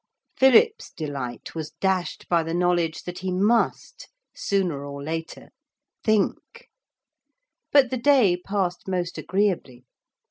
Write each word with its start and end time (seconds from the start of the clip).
Philip's 0.35 0.89
delight 0.91 1.53
was 1.53 1.73
dashed 1.79 2.27
by 2.27 2.41
the 2.41 2.55
knowledge 2.55 3.03
that 3.03 3.19
he 3.19 3.31
must, 3.31 4.07
sooner 4.35 4.83
or 4.83 5.03
later, 5.03 5.49
think. 6.03 6.69
But 7.71 7.91
the 7.91 7.97
day 7.97 8.35
passed 8.35 8.87
most 8.87 9.19
agreeably. 9.19 9.85